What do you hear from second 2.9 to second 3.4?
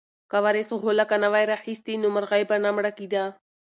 کېده.